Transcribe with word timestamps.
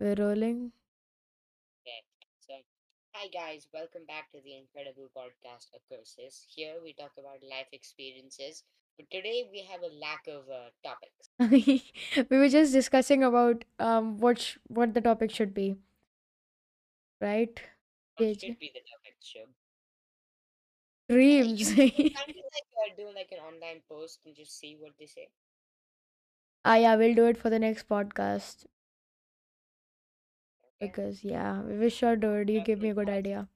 We're 0.00 0.16
rolling. 0.16 0.72
Okay, 1.86 2.02
so 2.40 2.54
hi 3.14 3.28
guys, 3.28 3.66
welcome 3.74 4.04
back 4.06 4.30
to 4.32 4.40
the 4.42 4.56
incredible 4.56 5.08
podcast 5.16 5.68
Curses. 5.90 6.46
Here 6.54 6.74
we 6.82 6.92
talk 6.94 7.12
about 7.18 7.42
life 7.42 7.68
experiences, 7.72 8.64
but 8.96 9.10
today 9.10 9.48
we 9.52 9.60
have 9.70 9.82
a 9.82 9.92
lack 10.00 10.26
of 10.28 10.48
uh, 10.48 10.70
topics. 10.84 11.28
we 12.30 12.38
were 12.38 12.48
just 12.48 12.72
discussing 12.72 13.24
about 13.24 13.64
um 13.78 14.16
what 14.18 14.38
sh- 14.40 14.58
what 14.68 14.94
the 14.94 15.00
topic 15.00 15.30
should 15.30 15.54
be, 15.54 15.76
right? 17.20 17.60
What 18.16 18.40
should 18.40 18.58
be 18.58 18.70
the 18.74 18.80
topic, 18.80 19.16
Shub? 19.20 19.48
Uh, 21.40 21.44
you 21.44 21.46
Dreams. 21.48 21.76
you 21.76 22.06
kind 22.14 22.30
of 22.30 22.44
like 22.54 22.68
uh, 22.78 22.94
do 22.96 23.06
like 23.14 23.32
an 23.32 23.38
online 23.38 23.82
post 23.88 24.20
and 24.24 24.34
just 24.34 24.58
see 24.58 24.76
what 24.80 24.92
they 24.98 25.06
say. 25.06 25.28
ah, 26.64 26.76
yeah, 26.76 26.96
we'll 26.96 27.14
do 27.14 27.26
it 27.26 27.36
for 27.36 27.50
the 27.50 27.58
next 27.58 27.86
podcast 27.88 28.64
because 30.80 31.22
yeah, 31.24 31.60
we 31.62 31.78
will 31.78 31.90
sure 31.90 32.16
do. 32.16 32.44
You 32.48 32.60
give 32.62 32.80
me 32.80 32.90
a 32.90 32.94
good 32.94 33.08
idea. 33.10 33.48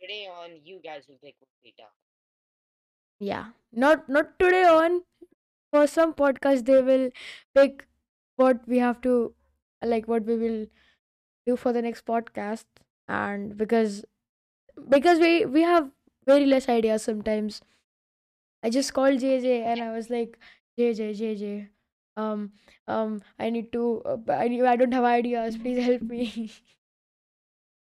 today 0.00 0.26
on 0.26 0.50
you 0.64 0.80
guys 0.84 1.04
will 1.08 1.18
pick 1.22 1.36
talk. 1.78 1.92
Yeah, 3.20 3.46
not 3.72 4.08
not 4.08 4.38
today 4.38 4.64
on. 4.64 5.02
For 5.72 5.86
some 5.86 6.14
podcast, 6.14 6.66
they 6.66 6.82
will 6.82 7.10
pick 7.54 7.86
what 8.36 8.66
we 8.68 8.78
have 8.78 9.00
to 9.02 9.34
like 9.84 10.08
what 10.08 10.24
we 10.24 10.36
will 10.36 10.66
do 11.46 11.56
for 11.56 11.72
the 11.72 11.82
next 11.82 12.06
podcast, 12.06 12.64
and 13.08 13.56
because 13.56 14.04
because 14.88 15.18
we 15.20 15.44
we 15.46 15.62
have 15.62 15.90
very 16.26 16.46
less 16.46 16.68
ideas 16.68 17.02
sometimes 17.02 17.62
I 18.62 18.70
just 18.70 18.92
called 18.94 19.18
JJ 19.20 19.62
and 19.64 19.82
I 19.82 19.92
was 19.92 20.10
like, 20.10 20.38
JJ, 20.78 21.12
JJ, 21.14 21.68
um, 22.18 22.52
um, 22.88 23.22
I 23.38 23.50
need 23.50 23.72
to, 23.72 24.02
uh, 24.04 24.16
b- 24.16 24.32
I 24.34 24.48
need, 24.48 24.64
I 24.64 24.76
don't 24.76 24.92
have 24.92 25.04
ideas. 25.04 25.56
Please 25.58 25.78
help 25.90 26.02
me. 26.02 26.52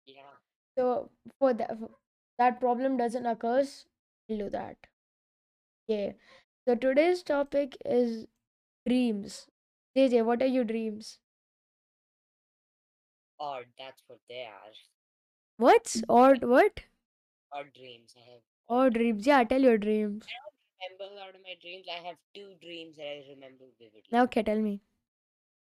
Yeah, 0.06 0.22
so 0.78 1.10
for 1.38 1.54
that, 1.54 1.78
that 2.38 2.60
problem 2.60 2.96
doesn't 2.96 3.26
occur, 3.26 3.64
we'll 4.28 4.38
do 4.38 4.50
that. 4.50 4.76
Yeah. 5.88 6.12
So 6.66 6.74
today's 6.76 7.22
topic 7.22 7.76
is 7.84 8.26
dreams. 8.86 9.48
JJ, 9.96 10.22
what 10.22 10.42
are 10.42 10.46
your 10.46 10.64
dreams? 10.64 11.18
or 13.40 13.64
that's 13.78 14.02
what 14.08 14.20
they 14.28 14.44
are. 14.44 14.72
What's 15.58 16.02
or 16.08 16.36
what? 16.36 16.84
Or 17.52 17.64
dreams. 17.64 18.14
I 18.16 18.20
have 18.20 18.42
Or 18.68 18.88
dreams? 18.90 18.94
dreams. 18.94 19.26
Yeah, 19.26 19.44
tell 19.44 19.60
your 19.62 19.78
dreams. 19.78 20.26
I 20.82 20.92
remember 20.92 21.16
lot 21.20 21.34
of 21.34 21.42
my 21.42 21.54
dreams. 21.60 21.86
I 21.88 22.00
have 22.06 22.18
two 22.34 22.54
dreams 22.60 22.96
that 22.96 23.06
I 23.06 23.26
remember 23.30 23.66
vividly. 23.78 24.24
Okay, 24.24 24.42
tell 24.42 24.60
me. 24.60 24.82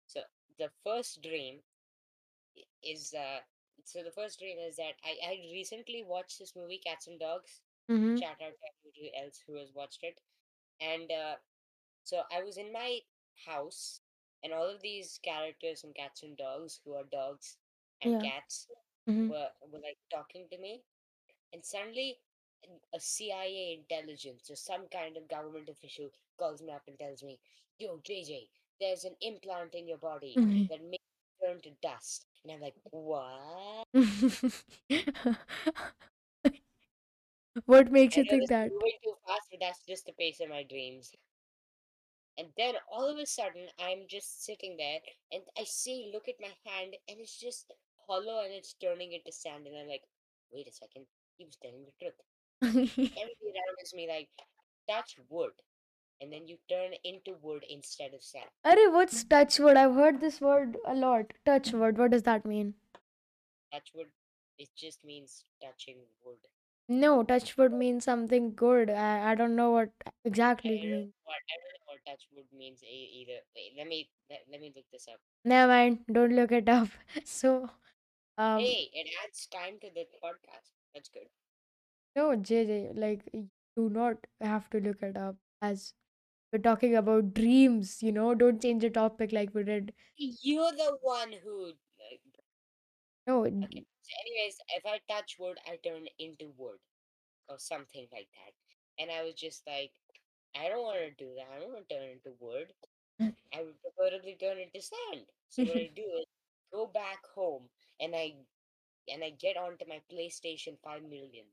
So 0.08 0.22
the 0.58 0.70
first 0.84 1.22
dream 1.22 1.64
is 2.84 3.14
uh 3.14 3.40
so 3.84 4.04
the 4.04 4.12
first 4.12 4.40
dream 4.40 4.58
is 4.60 4.76
that 4.78 4.96
I, 5.04 5.18
I 5.26 5.34
recently 5.52 6.04
watched 6.04 6.40
this 6.40 6.56
movie 6.56 6.80
Cats 6.84 7.08
and 7.08 7.20
Dogs. 7.20 7.62
Mm-hmm. 7.90 8.20
Shout 8.20 8.42
out 8.42 8.54
to 8.60 8.68
everybody 8.72 9.12
else 9.22 9.44
who 9.46 9.56
has 9.58 9.72
watched 9.74 10.04
it. 10.04 10.20
And 10.82 11.12
uh 11.12 11.36
so 12.04 12.24
I 12.32 12.44
was 12.44 12.58
in 12.58 12.72
my 12.72 13.00
house 13.46 14.02
and 14.44 14.54
all 14.54 14.68
of 14.70 14.82
these 14.82 15.20
characters 15.24 15.82
from 15.82 15.94
Cats 15.94 16.24
and 16.24 16.38
Dogs 16.38 16.82
who 16.86 16.94
are 16.96 17.04
dogs 17.12 17.58
and 18.02 18.12
Yeah. 18.12 18.30
cats 18.32 18.68
Mm-hmm. 19.08 19.30
were 19.30 19.50
were 19.72 19.80
like 19.80 20.00
talking 20.12 20.48
to 20.52 20.58
me 20.58 20.82
and 21.54 21.66
suddenly 21.66 22.20
a 22.94 23.00
CIA 23.00 23.80
intelligence 23.80 24.50
or 24.50 24.56
some 24.56 24.88
kind 24.92 25.18
of 25.18 25.28
government 25.28 25.70
official 25.70 26.10
calls 26.38 26.62
me 26.62 26.72
up 26.72 26.84
and 26.88 26.98
tells 26.98 27.24
me, 27.24 27.40
Yo, 27.78 27.98
JJ, 27.98 28.48
there's 28.80 29.06
an 29.06 29.16
implant 29.22 29.76
in 29.76 29.88
your 29.88 29.98
body 29.98 30.36
mm-hmm. 30.38 30.64
that 30.70 30.84
makes 30.84 31.04
you 31.42 31.48
turn 31.48 31.62
to 31.62 31.72
dust. 31.82 32.26
And 32.44 32.54
I'm 32.54 32.62
like, 32.62 32.76
What? 32.92 33.88
what 37.66 37.92
makes 37.92 38.18
I 38.18 38.22
you 38.22 38.26
think 38.30 38.50
that? 38.50 38.72
moving 38.72 38.98
too 39.04 39.16
fast, 39.28 39.48
but 39.52 39.60
that's 39.62 39.84
just 39.88 40.06
the 40.06 40.14
pace 40.14 40.40
of 40.40 40.50
my 40.50 40.64
dreams. 40.64 41.12
And 42.38 42.48
then 42.58 42.76
all 42.92 43.10
of 43.10 43.18
a 43.18 43.26
sudden, 43.26 43.68
I'm 43.80 44.08
just 44.08 44.46
sitting 44.46 44.78
there 44.78 45.00
and 45.32 45.44
I 45.58 45.66
see, 45.66 46.12
look 46.14 46.30
at 46.30 46.36
my 46.40 46.54
hand, 46.66 46.96
and 47.10 47.20
it's 47.20 47.38
just 47.38 47.74
hollow 48.08 48.44
and 48.44 48.54
it's 48.54 48.76
turning 48.82 49.12
into 49.12 49.32
sand. 49.32 49.68
And 49.68 49.78
I'm 49.78 49.88
like, 49.88 50.04
Wait 50.52 50.68
a 50.68 50.74
second, 50.74 51.06
he 51.38 51.46
was 51.46 51.58
telling 51.62 51.86
the 51.86 51.92
truth. 52.00 52.16
Everybody 52.62 53.52
around 53.56 53.78
is 53.84 53.94
me 53.94 54.08
like, 54.08 54.30
that's 54.88 55.16
wood, 55.30 55.52
and 56.22 56.32
then 56.32 56.48
you 56.48 56.58
turn 56.70 56.92
into 57.04 57.36
wood 57.42 57.64
instead 57.70 58.14
of 58.14 58.24
sand. 58.24 58.50
Arey, 58.66 58.92
what's 58.92 59.24
touch 59.24 59.60
wood? 59.60 59.78
I've 59.78 59.96
heard 59.96 60.20
this 60.22 60.42
word 60.42 60.78
a 60.86 60.96
lot. 60.96 61.34
Touch 61.46 61.72
wood. 61.74 61.98
What 61.98 62.12
does 62.12 62.24
that 62.24 62.46
mean? 62.46 62.74
Touch 63.72 63.92
wood, 63.96 64.12
it 64.58 64.70
just 64.76 65.04
means 65.06 65.44
touching 65.62 65.98
wood. 66.24 66.38
No, 66.88 67.24
touch 67.24 67.56
wood 67.58 67.72
means 67.72 68.04
something 68.04 68.54
good. 68.56 68.90
I, 68.90 69.32
I 69.32 69.36
don't 69.36 69.56
know 69.56 69.72
what 69.72 69.92
I 70.08 70.12
exactly 70.26 70.76
it 70.76 70.82
don't 70.82 70.90
know 70.90 70.98
means. 70.98 71.14
what 71.24 71.36
I 71.36 71.56
don't 71.62 71.74
know 71.80 71.94
what 71.94 72.06
touch 72.06 72.28
wood 72.36 72.46
means 72.52 72.84
e- 72.84 73.12
either. 73.22 73.40
Wait, 73.56 73.74
let 73.78 73.88
me 73.88 74.10
let, 74.30 74.40
let 74.52 74.60
me 74.62 74.74
look 74.76 74.86
this 74.92 75.08
up. 75.08 75.20
Never 75.46 75.72
mind. 75.72 76.00
Don't 76.12 76.34
look 76.36 76.52
it 76.52 76.68
up. 76.68 76.90
So, 77.26 77.70
um, 78.38 78.60
Hey, 78.62 78.90
it 78.94 79.08
adds 79.24 79.48
time 79.48 79.80
to 79.82 79.90
the 79.94 80.06
podcast. 80.24 80.72
That's 80.94 81.10
good. 81.10 81.28
No, 82.16 82.36
JJ, 82.36 82.92
like, 82.96 83.30
you 83.34 83.50
do 83.76 83.90
not 83.90 84.18
have 84.42 84.70
to 84.72 84.80
look 84.80 85.02
it 85.02 85.18
up 85.18 85.36
as 85.62 85.94
we're 86.52 86.60
talking 86.60 86.96
about 86.96 87.34
dreams, 87.34 88.02
you 88.02 88.12
know? 88.12 88.34
Don't 88.36 88.62
change 88.62 88.82
the 88.82 88.90
topic 88.90 89.32
like 89.32 89.54
we 89.54 89.64
did. 89.64 89.94
You're 90.18 90.72
the 90.72 90.98
one 91.02 91.32
who. 91.44 91.66
Like, 91.66 92.22
No, 93.28 93.46
okay. 93.46 93.86
So, 94.02 94.12
anyways, 94.22 94.58
if 94.76 94.86
I 94.86 95.00
touch 95.12 95.38
wood, 95.40 95.58
I 95.68 95.78
turn 95.88 96.08
into 96.18 96.52
wood 96.58 96.80
or 97.50 97.58
something 97.60 98.08
like 98.12 98.28
that. 98.34 98.54
And 99.02 99.12
I 99.12 99.24
was 99.24 99.36
just 99.36 99.64
like, 99.68 99.92
I 100.56 100.70
don't 100.70 100.84
want 100.84 101.00
to 101.00 101.12
do 101.24 101.32
that. 101.36 101.48
I 101.56 101.60
don't 101.60 101.74
want 101.74 101.88
to 101.90 101.96
turn 101.96 102.10
into 102.10 102.34
wood. 102.40 102.74
I 103.54 103.64
would 103.64 103.76
preferably 103.82 104.38
turn 104.40 104.58
into 104.60 104.82
sand. 104.82 105.26
So 105.50 105.64
what 105.64 105.78
I 105.78 105.92
do 105.96 106.04
is 106.20 106.26
go 106.74 106.88
back 106.88 107.20
home 107.36 107.70
and 108.00 108.16
I 108.16 108.36
and 109.12 109.24
I 109.24 109.32
get 109.32 109.58
onto 109.58 109.86
my 109.88 110.02
PlayStation 110.12 110.78
Five 110.84 111.04
Million 111.04 111.46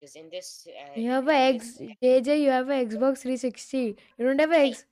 because 0.00 0.16
in 0.16 0.30
this 0.30 0.66
uh, 0.68 1.00
you 1.00 1.10
have 1.10 1.28
in 1.28 1.28
a 1.28 1.58
this 1.58 1.78
X, 1.78 1.80
JJ, 2.02 2.42
you 2.42 2.50
have 2.50 2.68
a 2.68 2.84
Xbox 2.84 3.18
360. 3.18 3.96
You 4.18 4.26
don't 4.26 4.38
have 4.40 4.50
a 4.52 4.54
hey, 4.62 4.70
X. 4.70 4.84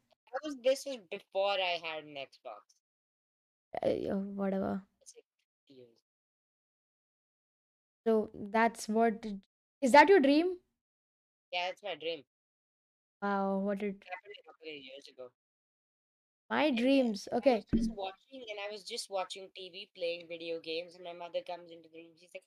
was 0.45 0.57
this 0.63 0.85
was 0.87 0.99
before 1.11 1.53
I 1.53 1.81
had 1.83 2.05
an 2.05 2.15
Xbox. 2.15 2.75
Uh, 3.83 4.17
whatever. 4.35 4.83
It's 5.03 5.15
like 5.17 5.25
years. 5.69 5.97
So 8.07 8.31
that's 8.35 8.89
what 8.89 9.25
is 9.81 9.93
that 9.93 10.09
your 10.09 10.21
dream? 10.21 10.57
Yeah, 11.53 11.67
that's 11.69 11.83
my 11.83 11.95
dream. 11.95 12.25
Wow, 13.23 13.59
what 13.59 13.79
did 13.79 13.97
It 13.97 14.09
happened 14.09 14.35
a 14.41 14.47
couple 14.47 14.69
of 14.69 14.75
years 14.75 15.09
ago. 15.09 15.31
my 16.51 16.67
And 16.69 16.77
then 16.77 16.85
dreams? 16.85 17.29
I 17.33 17.37
Okay. 17.39 17.57
was 17.57 17.65
just 17.77 17.91
watching 17.97 18.43
and 18.51 18.59
I 18.67 18.73
was 18.73 18.85
just 18.85 19.11
watching 19.11 19.49
TV, 19.57 19.89
playing 19.97 20.27
video 20.29 20.61
games, 20.61 20.95
and 20.95 21.05
my 21.05 21.13
mother 21.13 21.41
comes 21.47 21.71
into 21.71 21.89
the 21.89 21.99
room. 21.99 22.13
She's 22.19 22.31
like, 22.35 22.45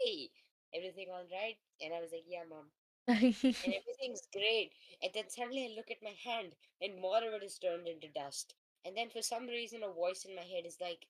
"Hey, 0.00 0.30
everything 0.74 1.08
all 1.10 1.26
right?" 1.32 1.58
And 1.80 1.94
I 1.94 2.00
was 2.00 2.12
like, 2.12 2.24
"Yeah, 2.26 2.44
mom." 2.48 2.70
and 3.08 3.74
everything's 3.74 4.26
great. 4.32 4.72
And 5.02 5.12
then 5.14 5.28
suddenly 5.30 5.64
I 5.66 5.76
look 5.76 5.90
at 5.90 6.02
my 6.02 6.14
hand, 6.24 6.54
and 6.80 7.00
more 7.00 7.18
of 7.18 7.34
it 7.34 7.42
is 7.42 7.58
turned 7.58 7.88
into 7.88 8.08
dust. 8.08 8.54
And 8.84 8.96
then 8.96 9.10
for 9.10 9.22
some 9.22 9.46
reason, 9.46 9.82
a 9.82 9.90
voice 9.92 10.24
in 10.24 10.34
my 10.36 10.42
head 10.42 10.66
is 10.66 10.80
like, 10.80 11.06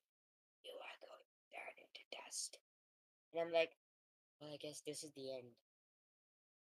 "You 0.64 0.72
are 0.72 0.98
going 1.00 1.24
to 1.24 1.56
turn 1.56 1.76
into 1.78 2.02
dust." 2.24 2.58
And 3.32 3.42
I'm 3.42 3.52
like, 3.52 3.76
"Well, 4.40 4.52
I 4.52 4.56
guess 4.56 4.80
this 4.82 5.04
is 5.04 5.12
the 5.12 5.32
end." 5.32 5.54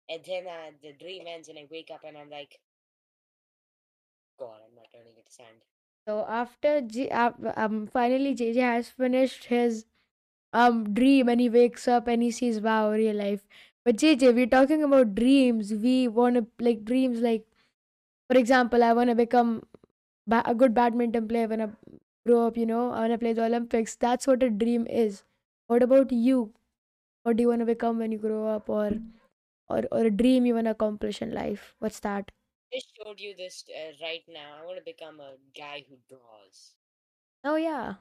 And 0.10 0.24
then 0.26 0.48
uh, 0.48 0.72
the 0.82 0.92
dream 0.94 1.28
ends, 1.28 1.48
and 1.48 1.58
I 1.58 1.66
wake 1.72 1.92
up, 1.92 2.04
and 2.04 2.18
I'm 2.18 2.30
like, 2.30 2.60
"God, 4.40 4.62
I'm 4.66 4.74
not 4.76 4.92
turning 4.92 5.16
into 5.18 5.32
sand." 5.32 5.64
so 6.08 6.26
after 6.28 6.82
G, 6.82 7.10
uh, 7.10 7.32
um 7.56 7.88
finally 7.88 8.34
JJ 8.36 8.62
has 8.62 8.90
finished 8.90 9.46
his 9.46 9.86
um 10.54 10.94
dream 10.94 11.30
and 11.30 11.42
he 11.42 11.50
wakes 11.50 11.88
up 11.88 12.08
and 12.08 12.24
he 12.24 12.32
sees 12.32 12.60
wow 12.62 12.92
real 12.92 13.16
life. 13.16 13.46
But 13.86 13.98
JJ, 13.98 14.32
we're 14.34 14.48
talking 14.48 14.84
about 14.84 15.16
dreams. 15.16 15.74
We 15.74 16.08
want 16.08 16.36
to 16.36 16.48
like 16.60 16.86
dreams 16.86 17.22
like 17.22 17.46
for 18.30 18.38
example, 18.38 18.84
I 18.84 18.94
want 18.94 19.10
to 19.10 19.16
become 19.16 19.64
ba- 20.28 20.44
a 20.46 20.56
good 20.56 20.74
badminton 20.74 21.28
player 21.28 21.48
when 21.48 21.62
I 21.62 21.70
grow 22.26 22.48
up, 22.48 22.58
you 22.58 22.66
know, 22.66 22.92
I 22.92 23.02
want 23.02 23.14
to 23.14 23.18
play 23.18 23.34
the 23.34 23.46
Olympics. 23.46 23.96
That's 23.96 24.28
what 24.28 24.44
a 24.44 24.50
dream 24.50 24.88
is. 24.88 25.24
What 25.68 25.84
about 25.84 26.12
you? 26.12 26.54
What 27.24 27.38
do 27.38 27.44
you 27.44 27.50
want 27.50 27.62
to 27.62 27.66
become 27.66 28.00
when 28.00 28.12
you 28.12 28.18
grow 28.20 28.48
up 28.48 28.70
or 28.70 28.92
or, 29.70 29.84
or 29.92 30.06
a 30.06 30.12
dream 30.12 30.46
you 30.46 30.56
want 30.56 30.66
to 30.66 30.72
accomplish 30.72 31.22
in 31.22 31.34
life? 31.34 31.76
What's 31.80 32.00
that? 32.02 32.32
I 32.74 32.78
just 32.78 32.96
showed 32.96 33.20
you 33.20 33.36
this 33.36 33.66
uh, 33.70 33.92
right 34.02 34.24
now. 34.28 34.58
I 34.62 34.66
want 34.66 34.78
to 34.78 34.84
become 34.84 35.20
a 35.20 35.36
guy 35.54 35.86
who 35.90 35.98
draws. 36.08 36.76
Oh 37.44 37.56
yeah. 37.56 37.96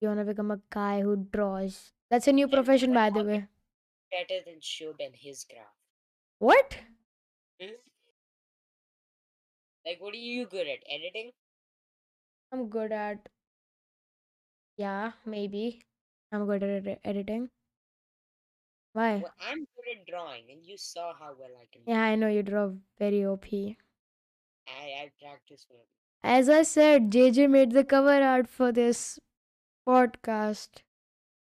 You 0.00 0.08
want 0.08 0.20
to 0.20 0.24
become 0.26 0.50
a 0.50 0.60
guy 0.70 1.00
who 1.02 1.16
draws. 1.16 1.92
That's 2.10 2.28
a 2.28 2.32
new 2.32 2.48
And 2.48 2.48
profession 2.48 2.92
by 2.92 3.10
the 3.10 3.24
way. 3.24 3.48
better 4.10 4.40
than 4.44 4.60
Shub 4.60 5.00
and 5.00 5.16
his 5.16 5.44
craft? 5.44 5.74
What? 6.40 6.80
Hmm? 7.60 7.74
Like, 9.84 10.00
what 10.00 10.14
are 10.14 10.16
you 10.16 10.46
good 10.46 10.66
at? 10.68 10.82
Editing? 10.88 11.32
I'm 12.52 12.68
good 12.68 12.92
at 12.92 13.28
Yeah, 14.76 15.12
maybe. 15.24 15.80
I'm 16.32 16.44
good 16.46 16.64
at 16.64 16.70
edi- 16.84 17.00
editing. 17.04 17.50
Why? 18.92 19.22
Well, 19.22 19.32
I'm 19.38 19.66
good 19.76 19.86
at 19.98 20.04
drawing, 20.06 20.50
and 20.50 20.66
you 20.66 20.76
saw 20.76 21.14
how 21.14 21.34
well 21.34 21.56
I 21.56 21.66
can 21.66 21.86
Yeah, 21.86 22.00
draw. 22.00 22.02
I 22.02 22.14
know 22.14 22.28
you 22.28 22.42
draw 22.42 22.72
very 22.98 23.22
OP. 23.22 23.76
I 24.66 25.02
I 25.02 25.12
practice. 25.20 25.66
As 26.22 26.48
I 26.48 26.62
said, 26.62 27.10
JJ 27.10 27.46
made 27.46 27.72
the 27.72 27.84
cover 27.84 28.22
art 28.22 28.48
for 28.48 28.72
this 28.72 29.20
podcast. 29.90 30.82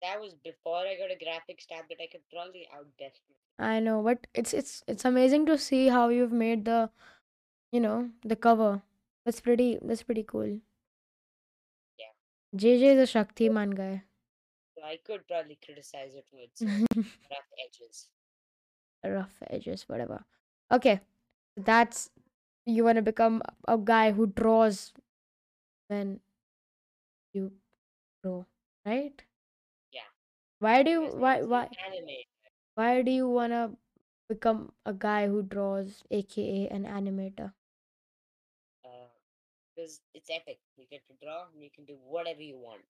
That 0.02 0.20
was 0.20 0.34
before 0.44 0.78
I 0.86 0.96
got 0.96 1.10
a 1.10 1.18
graphics 1.24 1.66
tablet. 1.66 1.98
I 2.02 2.08
could 2.10 2.22
probably 2.32 2.68
outbest 2.74 3.20
me. 3.28 3.36
I 3.58 3.80
know, 3.80 4.02
but 4.02 4.26
it's 4.34 4.54
it's 4.54 4.84
it's 4.86 5.04
amazing 5.04 5.46
to 5.46 5.58
see 5.58 5.88
how 5.88 6.08
you've 6.08 6.32
made 6.32 6.64
the, 6.64 6.90
you 7.72 7.80
know, 7.80 8.10
the 8.24 8.36
cover. 8.36 8.82
That's 9.24 9.40
pretty 9.40 9.78
that's 9.82 10.04
pretty 10.04 10.22
cool. 10.22 10.60
Yeah. 11.98 12.12
JJ 12.56 12.94
is 12.96 13.08
a 13.08 13.12
Shaktiman 13.18 13.74
guy. 13.76 14.04
So 14.76 14.84
I 14.84 14.98
could 15.04 15.26
probably 15.26 15.58
criticize 15.64 16.14
it 16.14 16.26
with 16.32 16.50
some 16.54 16.86
rough 17.30 17.50
edges. 17.66 18.08
Rough 19.04 19.36
edges, 19.50 19.84
whatever. 19.88 20.24
Okay. 20.72 21.00
That's 21.56 22.10
you 22.66 22.84
wanna 22.84 23.02
become 23.02 23.42
a 23.66 23.78
guy 23.78 24.12
who 24.12 24.26
draws 24.26 24.92
when 25.88 26.20
you 27.32 27.52
draw, 28.22 28.44
right? 28.84 29.22
Yeah. 29.92 30.08
Why 30.60 30.82
do 30.84 30.90
you 30.90 31.02
Because 31.02 31.16
why 31.16 31.42
it's 31.42 31.42
why 31.42 31.70
anime. 31.84 32.24
why 32.74 33.02
do 33.02 33.10
you 33.10 33.28
wanna 33.28 33.76
become 34.28 34.72
a 34.86 34.92
guy 34.94 35.26
who 35.28 35.42
draws, 35.42 36.02
aka 36.10 36.68
an 36.68 36.84
animator? 36.84 37.52
Uh, 38.84 39.08
because 39.74 40.00
it's 40.14 40.30
epic. 40.30 40.58
You 40.76 40.86
get 40.90 41.06
to 41.08 41.14
draw 41.24 41.46
and 41.52 41.62
you 41.62 41.70
can 41.70 41.84
do 41.84 41.96
whatever 41.96 42.42
you 42.42 42.56
want. 42.58 42.84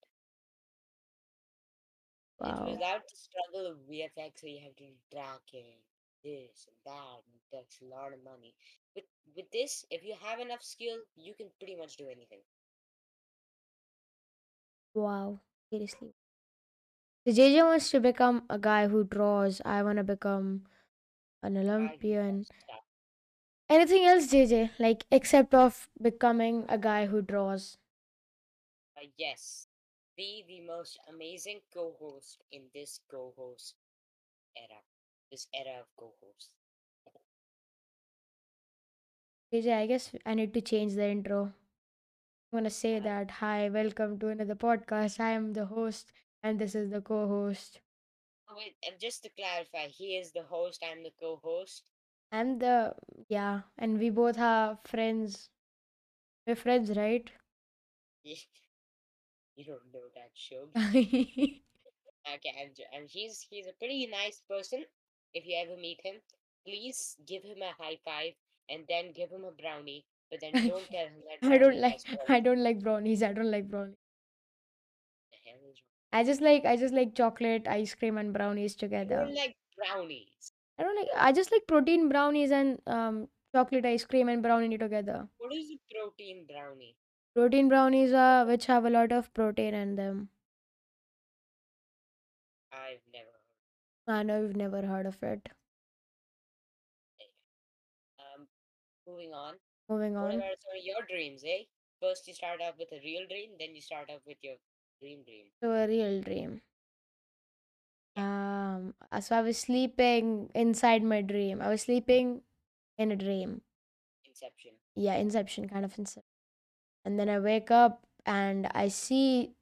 It's 2.42 2.60
Wow. 2.60 2.64
without 2.64 3.06
the 3.08 3.16
struggle 3.16 3.66
of 3.66 3.78
VFX 3.86 4.42
where 4.42 4.50
you 4.52 4.60
have 4.64 4.74
to 4.76 4.86
do 4.86 4.94
tracking, 5.12 5.78
this 6.24 6.66
and 6.66 6.76
that, 6.84 7.22
and 7.26 7.40
takes 7.52 7.80
a 7.80 7.84
lot 7.84 8.12
of 8.12 8.22
money. 8.24 8.54
With 8.94 9.04
with 9.36 9.50
this, 9.52 9.84
if 9.90 10.02
you 10.04 10.14
have 10.16 10.40
enough 10.40 10.62
skill, 10.62 10.98
you 11.16 11.34
can 11.34 11.50
pretty 11.58 11.76
much 11.76 11.96
do 11.96 12.08
anything. 12.08 12.42
Wow. 14.92 15.40
Seriously. 15.70 16.12
So 17.26 17.32
JJ 17.32 17.62
wants 17.64 17.90
to 17.90 18.00
become 18.00 18.44
a 18.48 18.58
guy 18.58 18.86
who 18.88 19.02
draws. 19.04 19.60
I 19.64 19.82
wanna 19.82 20.04
become 20.04 20.66
an 21.42 21.56
Olympian. 21.56 22.46
Anything 23.70 24.04
else, 24.04 24.26
JJ? 24.26 24.70
Like 24.78 25.06
except 25.10 25.54
of 25.54 25.88
becoming 26.02 26.66
a 26.68 26.76
guy 26.76 27.06
who 27.06 27.22
draws. 27.22 27.78
Uh, 28.96 29.06
yes, 29.16 29.66
be 30.16 30.44
the 30.46 30.60
most 30.60 30.98
amazing 31.08 31.60
co-host 31.72 32.42
in 32.52 32.68
this 32.74 33.00
co-host 33.10 33.74
era. 34.56 34.82
This 35.30 35.48
era 35.54 35.80
of 35.80 35.86
co-hosts. 35.96 36.50
JJ, 39.52 39.74
I 39.78 39.86
guess 39.86 40.10
I 40.26 40.34
need 40.34 40.52
to 40.54 40.60
change 40.60 40.94
the 40.94 41.06
intro. 41.08 41.52
I'm 42.52 42.60
gonna 42.60 42.70
say 42.70 42.98
Uh, 43.00 43.00
that 43.00 43.30
hi, 43.42 43.68
welcome 43.68 44.18
to 44.20 44.28
another 44.28 44.54
podcast. 44.56 45.20
I 45.20 45.30
am 45.30 45.52
the 45.54 45.66
host 45.66 46.12
and 46.42 46.58
this 46.58 46.74
is 46.74 46.90
the 46.90 47.00
co-host. 47.00 47.80
oh, 48.48 48.56
wait, 48.56 48.76
and 48.86 48.98
just 49.00 49.22
to 49.22 49.28
clarify, 49.30 49.86
he 49.88 50.16
is 50.16 50.32
the 50.32 50.42
host. 50.44 50.82
I'm 50.84 51.02
the 51.02 51.12
co-host. 51.20 51.90
I'm 52.32 52.58
the 52.58 52.94
yeah, 53.28 53.62
and 53.78 53.98
we 53.98 54.10
both 54.10 54.38
are 54.38 54.78
friends. 54.84 55.50
We're 56.46 56.56
friends, 56.56 56.96
right? 56.96 57.30
you 59.56 59.64
don't 59.64 59.92
know 59.92 60.08
that 60.14 60.30
show. 60.34 60.70
yeah, 60.92 61.04
Okay, 62.34 62.52
and, 62.60 62.76
and 62.92 63.08
he's 63.08 63.40
he's 63.50 63.66
a 63.66 63.72
pretty 63.72 64.06
nice 64.06 64.40
person. 64.48 64.84
If 65.34 65.46
you 65.46 65.56
ever 65.58 65.76
meet 65.76 66.00
him, 66.04 66.16
please 66.64 67.16
give 67.26 67.42
him 67.42 67.62
a 67.62 67.72
high 67.72 67.98
five 68.04 68.34
and 68.68 68.86
then 68.88 69.12
give 69.12 69.30
him 69.30 69.44
a 69.44 69.50
brownie. 69.52 70.06
But 70.30 70.40
then 70.40 70.52
don't 70.64 70.90
tell 70.90 71.06
him 71.08 71.22
that 71.26 71.40
I 71.42 71.58
don't 71.58 71.78
brownie 71.78 71.80
like 71.80 72.02
has. 72.06 72.18
I 72.28 72.40
don't 72.40 72.62
like 72.62 72.80
brownies. 72.82 73.22
I 73.22 73.32
don't 73.32 73.50
like 73.50 73.68
brownies. 73.68 73.96
The 75.30 75.38
hell 75.50 75.60
is? 75.70 75.82
I 76.12 76.22
just 76.22 76.42
like 76.42 76.66
I 76.66 76.76
just 76.76 76.92
like 76.92 77.14
chocolate, 77.14 77.66
ice 77.66 77.94
cream, 77.94 78.18
and 78.18 78.32
brownies 78.32 78.74
You 78.74 78.78
together. 78.80 79.16
don't 79.24 79.34
like 79.34 79.56
brownies. 79.76 80.52
I 80.78 80.82
don't 80.82 80.96
like. 80.96 81.08
I 81.16 81.32
just 81.32 81.50
like 81.52 81.66
protein 81.66 82.08
brownies 82.08 82.50
and 82.50 82.80
um 82.86 83.28
chocolate 83.54 83.86
ice 83.86 84.04
cream 84.04 84.28
and 84.28 84.42
brownie 84.42 84.76
together. 84.78 85.28
What 85.38 85.52
is 85.52 85.70
a 85.70 85.78
protein 85.94 86.46
brownie? 86.46 86.96
Protein 87.34 87.68
brownies 87.70 88.12
are 88.12 88.44
which 88.44 88.66
have 88.66 88.84
a 88.84 88.90
lot 88.90 89.12
of 89.12 89.32
protein 89.32 89.72
in 89.72 89.96
them. 89.96 90.30
I've 92.72 93.02
never 93.12 93.30
heard. 94.06 94.14
I 94.14 94.22
know 94.22 94.40
you've 94.42 94.56
never 94.56 94.82
heard 94.82 95.06
of 95.06 95.22
it. 95.22 95.50
Um, 98.18 98.48
moving 99.06 99.32
on. 99.34 99.58
Moving 99.88 100.16
What 100.16 100.30
on 100.30 100.34
about 100.34 100.62
some 100.62 100.76
of 100.76 100.84
your 100.84 101.02
dreams, 101.02 101.42
eh? 101.44 101.64
First 102.00 102.28
you 102.28 102.34
start 102.34 102.60
off 102.60 102.76
with 102.78 102.92
a 102.92 103.00
real 103.00 103.26
dream, 103.26 103.56
then 103.58 103.74
you 103.74 103.80
start 103.80 104.10
off 104.10 104.20
with 104.26 104.38
your 104.42 104.56
dream 105.00 105.24
dream. 105.24 105.46
to 105.62 105.70
a 105.70 105.86
real 105.86 106.20
dream. 106.20 106.62
Um, 108.16 108.94
uh, 109.12 109.20
so 109.20 109.36
I 109.36 109.42
was 109.42 109.58
sleeping 109.58 110.50
inside 110.54 111.02
my 111.02 111.22
dream. 111.22 111.62
I 111.62 111.68
was 111.68 111.82
sleeping 111.82 112.42
in 112.98 113.12
a 113.12 113.16
dream. 113.16 113.62
Inception. 114.24 114.76
Yeah, 114.94 115.14
Inception 115.16 115.68
kind 115.68 115.84
of 115.84 115.98
Inception. 115.98 116.24
And 117.04 117.18
then 117.18 117.28
I 117.28 117.40
wake 117.40 117.70
up 117.70 118.06
and 118.26 118.68
I 118.74 118.88
see 118.88 119.54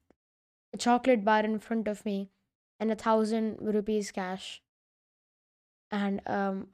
a 0.73 0.77
chocolate 0.77 1.25
bar 1.25 1.43
in 1.45 1.59
front 1.59 1.87
of 1.87 2.05
me 2.05 2.31
and 2.79 2.91
a 2.91 2.95
thousand 2.95 3.59
rupees 3.61 4.11
cash. 4.11 4.63
And 5.91 6.21
um, 6.27 6.69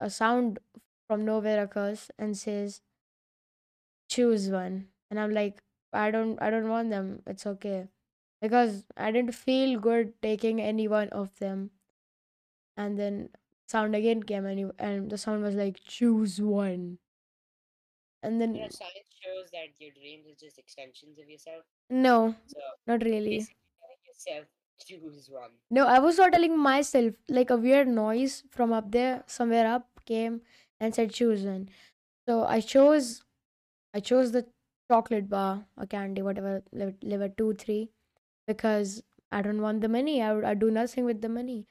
a 0.00 0.10
sound 0.10 0.58
from 1.08 1.24
nowhere 1.24 1.62
occurs 1.64 2.12
and 2.18 2.38
says, 2.38 2.82
"Choose 4.08 4.50
one." 4.50 4.90
And 5.10 5.18
I'm 5.18 5.30
like, 5.30 5.62
"I 5.94 6.10
don't, 6.10 6.36
I 6.42 6.50
don't 6.50 6.68
want 6.68 6.90
them. 6.90 7.22
It's 7.26 7.46
okay," 7.46 7.88
because 8.42 8.84
I 8.96 9.10
didn't 9.12 9.34
feel 9.34 9.80
good 9.80 10.20
taking 10.20 10.60
any 10.60 10.88
one 10.88 11.08
of 11.10 11.34
them. 11.38 11.70
And 12.78 12.98
then 12.98 13.28
sound 13.66 13.94
again 13.94 14.22
came 14.22 14.46
and, 14.46 14.58
you, 14.58 14.72
and 14.78 15.10
the 15.10 15.18
sound 15.18 15.42
was 15.42 15.54
like, 15.54 15.80
"Choose 15.84 16.40
one." 16.40 16.98
And 18.22 18.40
You 18.40 18.40
then 18.40 18.54
know, 18.62 18.68
science 18.70 19.10
shows 19.22 19.50
that 19.52 19.68
your 19.78 19.90
dreams 19.92 20.26
are 20.26 20.34
just 20.34 20.58
extensions 20.58 21.18
of 21.18 21.28
yourself. 21.28 21.64
no, 21.90 22.34
So 22.46 22.60
not 22.86 23.02
really. 23.04 23.48
yourself 24.06 24.46
choose 24.86 25.28
one. 25.30 25.50
No, 25.70 25.86
I 25.86 25.98
was 25.98 26.18
not 26.18 26.32
telling 26.32 26.56
myself. 26.58 27.14
Like 27.28 27.50
a 27.50 27.56
weird 27.56 27.88
noise 27.88 28.44
from 28.50 28.72
up 28.72 28.90
there, 28.90 29.24
somewhere 29.26 29.66
up, 29.66 29.88
came 30.06 30.42
and 30.80 30.94
said 30.94 31.12
choose 31.12 31.44
one. 31.44 31.68
So 32.28 32.44
I 32.44 32.60
chose, 32.60 33.24
I 33.94 34.00
chose 34.00 34.32
the 34.32 34.48
chocolate 34.90 35.28
bar 35.28 35.68
or 35.76 35.86
candy, 35.86 36.22
whatever, 36.22 36.62
level 36.72 37.30
two, 37.36 37.54
three, 37.54 37.92
because 38.46 39.02
I 39.32 39.42
don't 39.42 39.62
want 39.62 39.80
the 39.82 39.88
money. 39.88 40.22
I 40.22 40.34
would, 40.34 40.44
I 40.44 40.54
do 40.54 40.70
nothing 40.70 41.04
with 41.04 41.22
the 41.22 41.28
money. 41.30 41.68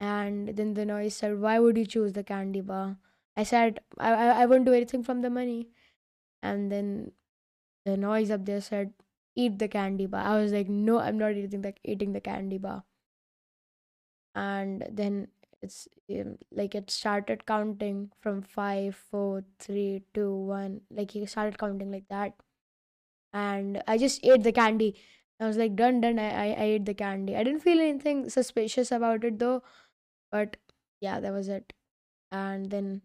And 0.00 0.50
then 0.50 0.74
the 0.74 0.86
noise 0.86 1.16
said, 1.16 1.40
"Why 1.40 1.58
would 1.60 1.78
you 1.78 1.86
choose 1.86 2.12
the 2.14 2.24
candy 2.24 2.60
bar?" 2.60 2.98
I 3.36 3.44
said, 3.44 3.80
"I, 3.98 4.12
I, 4.12 4.42
I 4.42 4.46
won't 4.46 4.66
do 4.66 4.74
anything 4.74 5.02
from 5.04 5.22
the 5.22 5.30
money." 5.30 5.70
And 6.42 6.72
then 6.72 7.12
the 7.84 7.96
noise 7.96 8.30
up 8.30 8.44
there 8.46 8.60
said, 8.60 8.94
"Eat 9.36 9.58
the 9.58 9.68
candy 9.68 10.06
bar." 10.06 10.24
I 10.24 10.42
was 10.42 10.52
like, 10.52 10.68
"No, 10.68 10.98
I'm 10.98 11.18
not 11.18 11.32
eating 11.34 11.62
the 11.62 11.74
eating 11.84 12.12
the 12.12 12.20
candy 12.20 12.58
bar." 12.58 12.84
and 14.34 14.86
then 14.90 15.28
it's 15.62 15.88
um, 16.10 16.38
like 16.50 16.74
it 16.74 16.90
started 16.90 17.46
counting 17.46 18.10
from 18.20 18.42
five, 18.42 18.96
four, 18.96 19.44
three, 19.58 20.02
two, 20.14 20.34
one. 20.34 20.80
Like 20.90 21.12
he 21.12 21.24
started 21.26 21.58
counting 21.58 21.92
like 21.92 22.08
that, 22.08 22.34
and 23.32 23.82
I 23.86 23.98
just 23.98 24.24
ate 24.24 24.42
the 24.42 24.52
candy. 24.52 24.96
I 25.40 25.46
was 25.46 25.56
like, 25.56 25.74
done, 25.76 26.00
done. 26.00 26.18
I, 26.18 26.30
I, 26.30 26.46
I 26.52 26.64
ate 26.76 26.86
the 26.86 26.94
candy. 26.94 27.36
I 27.36 27.42
didn't 27.44 27.60
feel 27.60 27.80
anything 27.80 28.28
suspicious 28.28 28.92
about 28.92 29.24
it 29.24 29.38
though, 29.38 29.62
but 30.30 30.56
yeah, 31.00 31.20
that 31.20 31.32
was 31.32 31.48
it. 31.48 31.72
And 32.30 32.70
then 32.70 33.02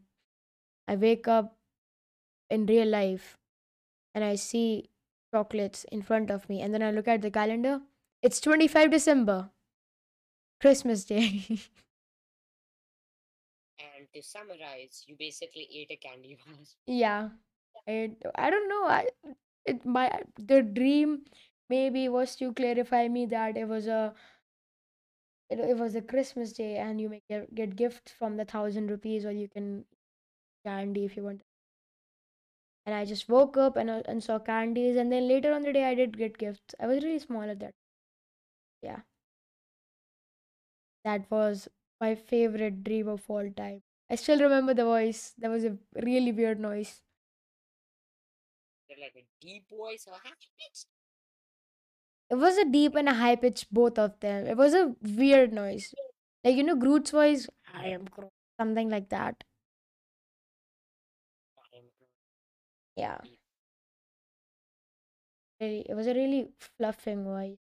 I 0.88 0.96
wake 0.96 1.28
up 1.28 1.58
in 2.50 2.66
real 2.66 2.88
life 2.88 3.38
and 4.16 4.24
I 4.24 4.36
see 4.36 4.90
chocolates 5.34 5.86
in 5.92 6.02
front 6.02 6.32
of 6.32 6.50
me, 6.50 6.62
and 6.62 6.74
then 6.74 6.84
I 6.84 6.92
look 6.92 7.08
at 7.08 7.22
the 7.22 7.32
calendar. 7.32 7.82
It's 8.22 8.42
25 8.42 8.92
December, 8.92 9.52
Christmas 10.62 11.06
Day. 11.06 11.46
To 14.18 14.24
summarize, 14.24 15.06
you 15.08 15.16
basically 15.18 15.70
ate 15.74 15.92
a 15.92 15.98
candy 15.98 16.38
bar. 16.46 16.58
Yeah, 16.88 17.30
I 17.88 18.12
I 18.36 18.50
don't 18.50 18.70
know. 18.70 18.86
I 18.86 19.08
it 19.66 19.86
my 19.86 20.24
the 20.38 20.62
dream 20.64 21.26
maybe 21.70 22.08
was 22.10 22.36
to 22.38 22.54
clarify 22.54 23.08
me 23.08 23.26
that 23.28 23.58
it 23.58 23.68
was 23.68 23.88
a 23.88 24.14
it, 25.50 25.60
it 25.60 25.78
was 25.78 25.96
a 25.96 26.02
Christmas 26.02 26.54
day 26.54 26.78
and 26.78 27.02
you 27.02 27.10
may 27.10 27.22
get, 27.30 27.54
get 27.54 27.76
gifts 27.76 28.12
from 28.14 28.38
the 28.38 28.46
thousand 28.46 28.90
rupees 28.90 29.26
or 29.26 29.32
you 29.32 29.48
can 29.50 29.86
candy 30.66 31.06
if 31.06 31.18
you 31.18 31.24
want. 31.24 31.42
and 32.88 32.96
I 32.96 33.06
just 33.06 33.30
woke 33.30 33.56
up 33.56 33.76
and, 33.78 33.88
uh, 33.90 34.02
and 34.08 34.24
saw 34.24 34.40
candies. 34.40 34.96
And 34.98 35.12
then 35.12 35.28
later 35.28 35.54
on 35.54 35.62
the 35.62 35.74
day, 35.74 35.84
I 35.84 35.94
did 35.94 36.18
get 36.18 36.40
gifts. 36.40 36.74
I 36.80 36.88
was 36.88 37.04
really 37.04 37.20
small 37.20 37.44
at 37.44 37.60
that. 37.60 37.76
Yeah, 38.82 39.02
that 41.04 41.32
was 41.32 41.68
my 42.00 42.14
favorite 42.14 42.84
dream 42.84 43.08
of 43.08 43.28
all 43.32 43.50
time. 43.52 43.82
I 44.10 44.16
still 44.16 44.42
remember 44.42 44.74
the 44.74 44.84
voice. 44.84 45.34
That 45.38 45.50
was 45.50 45.64
a 45.64 45.78
really 45.96 46.34
weird 46.34 46.60
noise. 46.60 47.02
They're 48.90 48.98
like 49.00 49.16
a 49.16 49.26
deep 49.40 49.70
voice 49.70 50.08
or 50.08 50.16
high 50.16 50.34
pitched. 50.60 50.88
It 52.30 52.36
was 52.36 52.58
a 52.58 52.64
deep 52.66 52.96
and 52.96 53.10
a 53.10 53.14
high 53.16 53.36
pitch, 53.36 53.68
both 53.70 54.00
of 54.00 54.20
them. 54.22 54.48
It 54.48 54.56
was 54.58 54.74
a 54.74 54.96
weird 55.02 55.52
noise. 55.54 55.94
Like, 56.44 56.56
you 56.56 56.64
know, 56.64 56.76
Groot's 56.76 57.12
voice, 57.12 57.48
I 57.74 57.88
am 57.88 58.06
Groot, 58.06 58.32
something 58.60 58.90
like 58.90 59.10
that. 59.10 59.44
Yeah, 62.96 63.20
really, 65.62 65.86
it 65.90 65.94
was 65.94 66.08
a 66.08 66.14
really 66.14 66.50
fluffing 66.60 67.24
voice. 67.24 67.58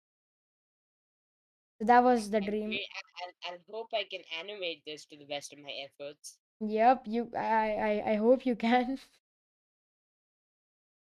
So 1.79 1.86
that 1.86 2.03
was 2.03 2.29
the 2.32 2.41
dream. 2.41 2.72
I, 2.72 3.51
I, 3.51 3.53
I 3.53 3.58
hope 3.72 3.89
I 3.94 4.03
can 4.10 4.22
animate 4.39 4.84
this 4.86 5.05
to 5.05 5.17
the 5.17 5.25
best 5.25 5.53
of 5.53 5.60
my 5.60 5.72
efforts. 5.72 6.38
Yep, 6.60 7.03
you. 7.08 7.32
I, 7.36 8.01
I, 8.05 8.12
I 8.12 8.15
hope 8.15 8.46
you 8.46 8.55
can. 8.67 9.00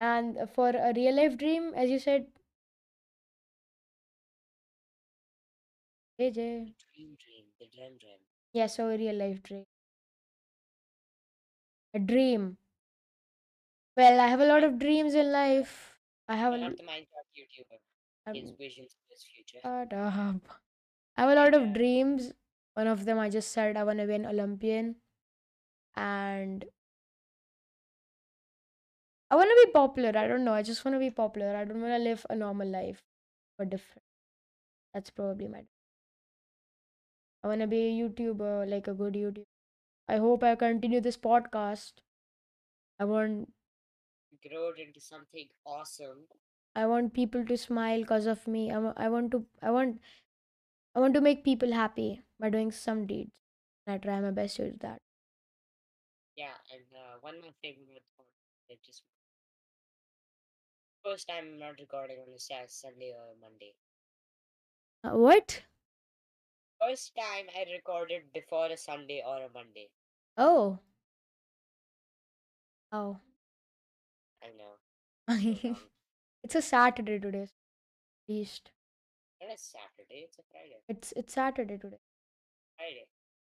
And 0.01 0.49
for 0.49 0.71
a 0.71 0.91
real 0.93 1.15
life 1.15 1.37
dream, 1.37 1.73
as 1.75 1.89
you 1.89 1.97
said, 1.97 2.27
AJ. 6.17 6.73
Dream, 6.95 7.15
dream, 7.23 7.45
the 7.59 7.67
dream, 7.67 7.97
dream. 7.99 8.17
Yeah, 8.53 8.65
so 8.65 8.89
a 8.89 8.97
real 8.97 9.15
life 9.15 9.43
dream. 9.43 9.65
A 11.93 11.99
dream. 11.99 12.57
Well, 13.95 14.19
I 14.19 14.27
have 14.27 14.41
a 14.41 14.45
lot 14.45 14.65
of 14.65 14.79
dreams 14.79 15.13
in 15.15 15.31
life. 15.31 15.97
I 16.27 16.35
have 16.35 16.51
a. 16.53 16.57
Not 16.57 16.75
the 16.75 16.83
Minecraft 16.83 17.31
YouTuber. 17.37 17.79
His 18.25 18.51
visions 18.51 18.93
for 18.93 19.13
his 19.13 19.23
future. 19.23 19.59
Shut 19.61 19.93
up. 19.93 20.41
I 21.17 21.21
have 21.21 21.29
a 21.31 21.35
lot 21.35 21.53
of 21.53 21.61
Yeah. 21.63 21.73
dreams. 21.73 22.33
One 22.73 22.87
of 22.87 23.05
them 23.05 23.19
I 23.19 23.29
just 23.29 23.51
said 23.51 23.77
I 23.77 23.83
want 23.83 23.99
to 23.99 24.07
be 24.07 24.15
an 24.15 24.25
Olympian. 24.25 25.01
And 25.95 26.65
I 29.29 29.35
want 29.35 29.49
to 29.49 29.65
be 29.65 29.71
popular. 29.71 30.09
I 30.17 30.27
don't 30.27 30.43
know. 30.43 30.53
I 30.53 30.61
just 30.61 30.83
want 30.85 30.95
to 30.95 30.99
be 30.99 31.09
popular. 31.09 31.55
I 31.55 31.65
don't 31.65 31.81
want 31.81 31.93
to 31.93 31.97
live 32.09 32.25
a 32.29 32.35
normal 32.35 32.67
life 32.67 33.03
or 33.59 33.65
different. 33.65 34.03
That's 34.93 35.09
probably 35.11 35.47
my. 35.47 35.65
I 37.43 37.47
want 37.49 37.61
to 37.61 37.67
be 37.67 37.77
a 37.87 37.91
YouTuber, 38.09 38.67
like 38.67 38.87
a 38.87 38.95
good 38.95 39.13
YouTuber. 39.13 39.45
I 40.07 40.17
hope 40.17 40.43
I 40.43 40.55
continue 40.55 41.01
this 41.01 41.17
podcast. 41.17 41.93
I 42.99 43.03
want 43.05 43.51
to 44.41 44.49
Grow 44.49 44.69
it 44.69 44.79
into 44.79 44.99
something 44.99 45.47
awesome. 45.65 46.27
I 46.75 46.85
want 46.85 47.13
people 47.13 47.45
to 47.45 47.57
smile 47.57 48.01
because 48.01 48.25
of 48.25 48.47
me. 48.47 48.71
I, 48.71 48.79
I 48.97 49.09
want 49.09 49.31
to 49.31 49.45
I 49.61 49.71
want 49.71 49.99
I 50.95 50.99
want 50.99 51.13
to 51.15 51.21
make 51.21 51.43
people 51.43 51.73
happy 51.73 52.21
by 52.39 52.49
doing 52.49 52.71
some 52.71 53.07
deeds. 53.07 53.31
And 53.87 53.95
I 53.95 53.97
try 53.97 54.19
my 54.21 54.31
best 54.31 54.57
to 54.57 54.71
do 54.71 54.77
that. 54.81 55.01
Yeah, 56.35 56.55
and 56.73 56.83
uh, 56.93 57.17
one 57.21 57.39
more 57.41 57.51
thing 57.61 57.77
with 57.87 58.03
it 58.69 58.79
just 58.83 59.03
first 61.03 61.27
time 61.27 61.45
I'm 61.53 61.59
not 61.59 61.79
recording 61.79 62.17
on 62.19 62.33
a 62.33 62.67
Sunday 62.67 63.13
or 63.13 63.35
Monday. 63.41 63.73
Uh, 65.03 65.11
what? 65.17 65.63
First 66.81 67.15
time 67.15 67.49
I 67.55 67.63
recorded 67.71 68.33
before 68.33 68.67
a 68.67 68.75
Sunday 68.77 69.23
or 69.25 69.41
a 69.41 69.49
Monday. 69.49 69.89
Oh. 70.37 70.79
Oh. 72.91 73.19
I 74.43 74.49
know. 74.51 74.77
so 75.29 75.90
it's 76.51 76.65
a 76.65 76.69
Saturday 76.69 77.17
today. 77.17 77.43
At 77.43 77.49
least 78.27 78.71
Not 79.41 79.53
a 79.53 79.57
Saturday, 79.57 80.25
it's 80.25 80.37
a 80.37 80.41
Friday. 80.51 80.81
it's 80.89 81.13
it's 81.15 81.33
Saturday 81.33 81.77
today. 81.77 81.99
Friday. 82.77 83.05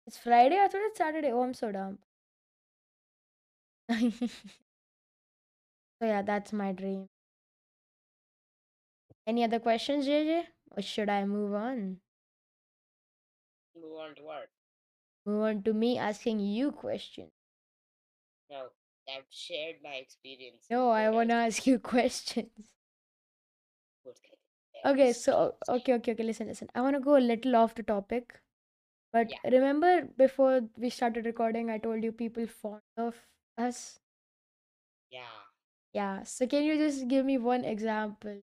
It's 0.06 0.18
Friday. 0.18 0.60
I 0.60 0.68
thought 0.68 0.82
it's 0.84 1.00
Saturday. 1.00 1.32
Oh, 1.32 1.42
I'm 1.42 1.56
so 1.56 1.72
dumb. 1.72 1.98
so 3.90 4.30
yeah, 6.02 6.22
that's 6.22 6.54
my 6.54 6.74
dream. 6.74 7.08
Any 9.26 9.44
other 9.46 9.60
questions, 9.60 10.06
JJ? 10.06 10.44
Or 10.78 10.84
should 10.84 11.10
I 11.10 11.26
move 11.26 11.56
on? 11.56 11.98
Move 13.76 13.98
on 14.00 14.16
to 14.16 14.22
what? 14.22 14.50
Move 15.26 15.42
on 15.42 15.64
to 15.64 15.74
me 15.74 15.98
asking 15.98 16.40
you 16.40 16.72
questions. 16.72 17.32
No, 18.52 18.68
I've 19.10 19.26
shared 19.32 19.78
my 19.84 19.96
experience. 19.96 20.68
No, 20.70 20.92
I 20.92 21.10
want 21.10 21.30
to 21.30 21.36
ask 21.36 21.66
you 21.66 21.80
questions. 21.96 22.72
What 24.82 24.94
kind 24.94 25.02
of 25.02 25.02
Okay, 25.02 25.14
so 25.14 25.34
can 25.40 25.56
you 25.58 25.58
say? 25.64 25.78
okay, 25.78 25.94
okay, 25.96 26.12
okay. 26.14 26.24
Listen, 26.24 26.48
listen. 26.48 26.70
I 26.76 26.82
want 26.82 26.96
to 26.96 27.00
go 27.02 27.18
a 27.18 27.20
little 27.30 27.56
off 27.56 27.76
the 27.76 27.84
topic, 27.84 28.40
but 29.14 29.30
Yeah. 29.30 29.40
remember 29.46 30.04
before 30.18 30.62
we 30.78 30.90
started 30.90 31.26
recording, 31.26 31.70
I 31.70 31.78
told 31.80 32.04
you 32.04 32.12
people 32.12 32.48
fond 32.48 32.82
of 32.98 33.16
us. 33.58 34.00
Yeah. 35.12 35.28
Yeah. 35.94 36.24
So 36.24 36.48
can 36.48 36.64
you 36.64 36.76
just 36.78 37.08
give 37.08 37.26
me 37.26 37.38
one 37.38 37.64
example? 37.64 38.42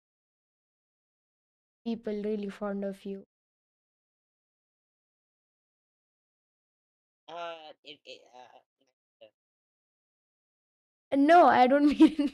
People 1.84 2.22
really 2.22 2.50
fond 2.50 2.86
of 2.86 3.03
you. 3.03 3.25
Uh, 7.29 7.72
it, 7.86 8.00
it, 8.06 8.22
uh, 8.36 8.60
No, 11.15 11.48
I 11.48 11.67
don't 11.67 11.88
mean. 12.00 12.34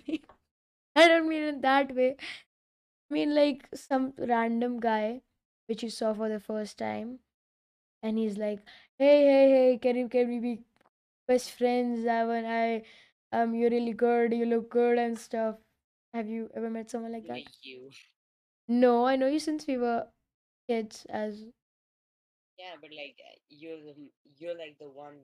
I 0.96 1.08
don't 1.08 1.28
mean 1.30 1.44
in 1.44 1.62
that 1.62 1.96
way. 1.96 2.18
I 3.14 3.26
mean 3.26 3.36
like 3.36 3.68
some 3.76 4.14
random 4.18 4.80
guy 4.80 5.22
which 5.68 5.84
you 5.84 5.90
saw 5.90 6.14
for 6.14 6.30
the 6.30 6.40
first 6.40 6.78
time, 6.80 7.20
and 8.04 8.18
he's 8.18 8.38
like, 8.38 8.60
"Hey, 8.98 9.18
hey, 9.26 9.50
hey, 9.52 9.78
can 9.78 9.96
you 9.98 10.10
can 10.10 10.30
we 10.30 10.40
be 10.40 10.54
best 11.28 11.52
friends? 11.52 12.08
I 12.08 12.26
want 12.26 12.48
I, 12.48 12.84
um, 13.32 13.54
you're 13.56 13.70
really 13.70 13.94
good. 13.94 14.34
You 14.34 14.46
look 14.46 14.70
good 14.70 14.98
and 14.98 15.18
stuff." 15.20 15.58
Have 16.14 16.28
you 16.28 16.50
ever 16.56 16.70
met 16.70 16.90
someone 16.92 17.12
like 17.14 17.28
that? 17.28 17.34
like 17.34 17.64
you. 17.64 17.90
No, 18.68 19.06
I 19.06 19.16
know 19.16 19.28
you 19.28 19.40
since 19.40 19.68
we 19.68 19.78
were 19.78 20.08
kids. 20.68 21.06
As 21.10 21.46
Yeah, 22.58 22.76
but 22.82 22.92
like 22.92 23.18
uh, 23.30 23.38
you're 23.50 23.82
the 23.82 23.96
you're 24.38 24.58
like 24.58 24.78
the 24.80 24.90
one 24.90 25.20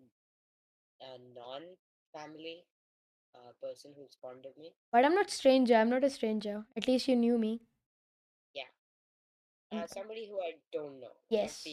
uh, 1.01 1.17
non-family 1.35 2.65
uh 3.35 3.51
person 3.61 3.93
who's 3.97 4.17
fond 4.21 4.45
of 4.45 4.57
me. 4.57 4.71
but 4.91 5.05
I'm 5.05 5.15
not 5.15 5.29
stranger. 5.29 5.75
I'm 5.75 5.89
not 5.89 6.03
a 6.03 6.09
stranger. 6.09 6.65
At 6.77 6.87
least 6.87 7.07
you 7.07 7.15
knew 7.15 7.37
me. 7.37 7.61
Yeah. 9.71 9.79
Mm, 9.79 9.83
Uh, 9.83 9.87
somebody 9.87 10.27
who 10.29 10.41
I 10.41 10.53
don't 10.71 10.99
know. 10.99 11.13
Yes. 11.29 11.65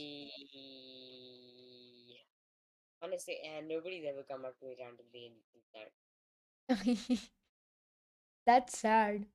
honestly, 3.02 3.38
and 3.44 3.68
nobody's 3.68 4.04
ever 4.06 4.22
come 4.22 4.44
up 4.44 4.58
to 4.60 4.66
me 4.66 4.76
randomly 4.78 5.32
and 5.32 5.34
that. 5.74 7.18
That's 8.46 8.78
sad. 8.78 9.26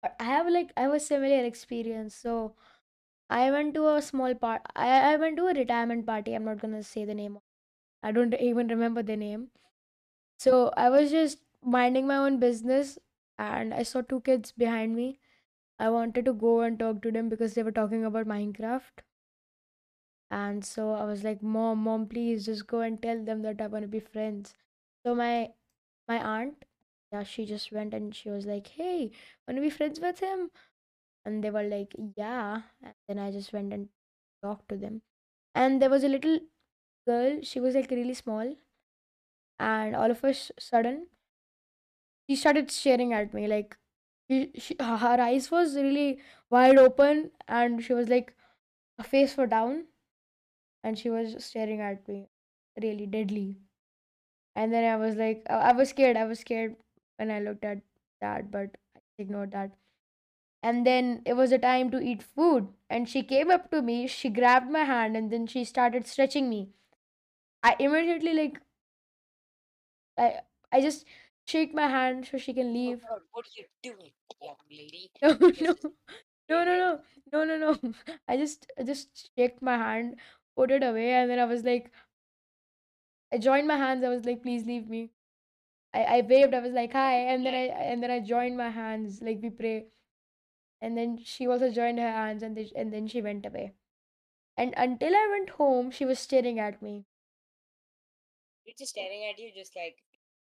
But 0.00 0.14
I 0.20 0.24
have 0.24 0.46
like 0.48 0.72
I 0.76 0.82
have 0.82 0.94
a 0.94 1.00
similar 1.00 1.44
experience. 1.44 2.14
So 2.14 2.54
I 3.30 3.50
went 3.50 3.74
to 3.74 3.88
a 3.88 4.02
small 4.02 4.34
part. 4.34 4.62
I, 4.76 5.14
I 5.14 5.16
went 5.16 5.36
to 5.38 5.46
a 5.48 5.54
retirement 5.54 6.06
party. 6.06 6.34
I'm 6.34 6.44
not 6.44 6.60
gonna 6.60 6.82
say 6.82 7.04
the 7.04 7.14
name. 7.14 7.38
I 8.02 8.12
don't 8.12 8.34
even 8.34 8.68
remember 8.68 9.02
the 9.02 9.16
name. 9.16 9.50
So 10.38 10.72
I 10.76 10.90
was 10.90 11.10
just 11.10 11.40
minding 11.62 12.06
my 12.06 12.16
own 12.18 12.38
business, 12.40 12.98
and 13.38 13.74
I 13.74 13.84
saw 13.84 14.02
two 14.02 14.20
kids 14.22 14.52
behind 14.52 14.96
me. 14.96 15.20
I 15.78 15.90
wanted 15.90 16.24
to 16.24 16.32
go 16.32 16.62
and 16.62 16.78
talk 16.78 17.02
to 17.02 17.12
them 17.12 17.28
because 17.28 17.54
they 17.54 17.62
were 17.62 17.72
talking 17.72 18.04
about 18.06 18.26
Minecraft. 18.26 19.02
And 20.32 20.64
so 20.64 20.94
I 20.94 21.04
was 21.04 21.22
like, 21.22 21.42
"Mom, 21.42 21.84
mom, 21.84 22.08
please 22.08 22.46
just 22.46 22.66
go 22.66 22.80
and 22.80 23.00
tell 23.00 23.22
them 23.24 23.42
that 23.42 23.60
I 23.60 23.68
want 23.68 23.82
to 23.84 23.88
be 23.88 24.00
friends." 24.00 24.54
So 25.06 25.14
my 25.14 25.54
my 26.08 26.18
aunt, 26.22 26.64
yeah, 27.12 27.22
she 27.24 27.44
just 27.46 27.72
went 27.72 27.94
and 27.94 28.14
she 28.14 28.30
was 28.30 28.46
like, 28.46 28.66
"Hey, 28.68 29.12
want 29.46 29.56
to 29.58 29.62
be 29.62 29.70
friends 29.70 30.00
with 30.00 30.20
him?" 30.20 30.50
And 31.24 31.44
they 31.44 31.50
were 31.50 31.64
like, 31.64 31.94
"Yeah." 32.16 32.62
And 32.82 32.94
then 33.08 33.18
I 33.20 33.32
just 33.32 33.52
went 33.52 33.72
and 33.74 33.90
talked 34.42 34.68
to 34.70 34.76
them. 34.78 35.02
And 35.54 35.82
there 35.82 35.90
was 35.90 36.04
a 36.04 36.08
little 36.10 36.40
girl. 37.06 37.42
She 37.42 37.60
was 37.60 37.74
like 37.76 37.90
really 37.90 38.14
small, 38.14 38.56
and 39.58 39.96
all 39.96 40.10
of 40.10 40.22
a 40.24 40.34
sudden, 40.34 41.06
she 42.28 42.34
started 42.36 42.68
staring 42.70 43.12
at 43.12 43.32
me 43.32 43.46
like 43.46 43.76
she, 44.32 44.52
she, 44.60 44.76
her 44.80 45.20
eyes 45.20 45.50
was 45.50 45.76
really 45.76 46.20
wide 46.50 46.78
open, 46.78 47.32
and 47.48 47.82
she 47.84 47.94
was 47.94 48.08
like 48.08 48.34
her 48.98 49.04
face 49.04 49.36
was 49.36 49.50
down, 49.50 49.86
and 50.84 50.98
she 50.98 51.10
was 51.10 51.44
staring 51.44 51.80
at 51.80 52.06
me 52.08 52.28
really 52.80 53.06
deadly. 53.06 53.58
And 54.56 54.72
then 54.72 54.84
I 54.90 54.96
was 54.96 55.16
like, 55.16 55.42
I 55.50 55.56
I 55.70 55.72
was 55.72 55.90
scared. 55.90 56.16
I 56.16 56.24
was 56.24 56.40
scared 56.40 56.76
when 57.16 57.30
I 57.30 57.40
looked 57.40 57.64
at 57.64 57.82
that, 58.20 58.50
but 58.50 58.76
I 58.96 59.00
ignored 59.18 59.52
that. 59.52 59.72
And 60.62 60.86
then 60.86 61.22
it 61.26 61.34
was 61.34 61.52
a 61.52 61.58
time 61.58 61.90
to 61.92 62.00
eat 62.00 62.22
food. 62.22 62.74
And 62.90 63.08
she 63.08 63.22
came 63.22 63.50
up 63.50 63.70
to 63.72 63.82
me, 63.82 64.06
she 64.08 64.30
grabbed 64.30 64.70
my 64.70 64.84
hand, 64.84 65.16
and 65.16 65.32
then 65.32 65.46
she 65.46 65.64
started 65.64 66.06
stretching 66.06 66.50
me. 66.50 66.70
I 67.62 67.76
immediately, 67.80 68.34
like, 68.34 68.60
I, 70.18 70.40
I 70.72 70.80
just, 70.80 71.04
shake 71.44 71.74
my 71.74 71.88
hand 71.88 72.26
so 72.26 72.38
she 72.38 72.54
can 72.54 72.72
Oh 72.86 72.94
leave. 72.94 73.02
God, 73.08 73.22
what 73.32 73.46
are 73.46 73.50
you 73.56 73.66
doing, 73.82 74.12
young 74.42 74.56
lady? 74.70 75.10
No, 76.48 76.64
no, 76.64 76.74
no, 76.76 77.00
no, 77.32 77.44
no, 77.44 77.44
no, 77.44 77.58
no, 77.58 77.78
no. 77.82 77.94
I 78.28 78.36
just, 78.36 78.66
I 78.78 78.82
just 78.82 79.30
shook 79.38 79.62
my 79.62 79.76
hand, 79.78 80.16
put 80.56 80.70
it 80.70 80.82
away, 80.82 81.10
and 81.12 81.30
then 81.30 81.38
I 81.38 81.44
was 81.44 81.64
like, 81.64 81.90
I 83.32 83.38
joined 83.38 83.66
my 83.66 83.76
hands. 83.76 84.04
I 84.04 84.08
was 84.08 84.24
like, 84.24 84.42
please 84.42 84.64
leave 84.64 84.88
me. 84.88 85.10
I, 85.94 86.04
I 86.04 86.20
waved. 86.22 86.54
I 86.54 86.60
was 86.60 86.72
like, 86.72 86.92
hi, 86.92 87.14
and 87.32 87.46
then 87.46 87.54
I, 87.54 87.66
and 87.68 88.02
then 88.02 88.10
I 88.10 88.20
joined 88.20 88.56
my 88.56 88.70
hands 88.70 89.22
like 89.22 89.40
we 89.42 89.50
pray, 89.50 89.86
and 90.80 90.96
then 90.98 91.18
she 91.24 91.46
also 91.48 91.70
joined 91.70 91.98
her 91.98 92.10
hands, 92.12 92.42
and 92.42 92.56
then, 92.56 92.68
and 92.76 92.92
then 92.92 93.08
she 93.08 93.22
went 93.22 93.46
away. 93.46 93.74
And 94.56 94.74
until 94.76 95.14
I 95.16 95.28
went 95.30 95.50
home, 95.50 95.90
she 95.90 96.04
was 96.06 96.18
staring 96.20 96.58
at 96.60 96.82
me. 96.82 97.06
You're 98.64 98.74
just 98.76 98.90
staring 98.90 99.24
at 99.26 99.38
you, 99.38 99.52
just 99.54 99.76
like 99.76 100.02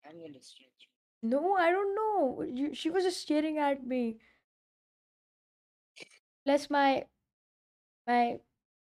I'm 0.05 0.19
gonna 0.21 0.43
stretch 0.43 0.89
you. 0.89 0.96
No, 1.31 1.55
I 1.57 1.71
don't 1.71 1.95
know. 1.95 2.43
You, 2.43 2.75
she 2.75 2.91
was 2.91 3.05
just 3.05 3.21
staring 3.21 3.59
at 3.59 3.87
me. 3.87 4.19
Plus 6.45 6.71
my 6.71 7.05
my, 8.07 8.39